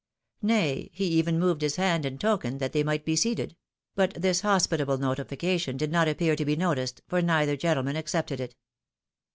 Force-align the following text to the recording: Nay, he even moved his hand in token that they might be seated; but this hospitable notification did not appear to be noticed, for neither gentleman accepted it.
Nay, 0.41 0.89
he 0.93 1.05
even 1.09 1.37
moved 1.39 1.61
his 1.61 1.75
hand 1.75 2.07
in 2.07 2.17
token 2.17 2.57
that 2.57 2.73
they 2.73 2.81
might 2.81 3.05
be 3.05 3.15
seated; 3.15 3.55
but 3.93 4.15
this 4.19 4.41
hospitable 4.41 4.97
notification 4.97 5.77
did 5.77 5.91
not 5.91 6.07
appear 6.07 6.35
to 6.35 6.43
be 6.45 6.55
noticed, 6.55 7.03
for 7.07 7.21
neither 7.21 7.55
gentleman 7.55 7.95
accepted 7.95 8.39
it. 8.39 8.55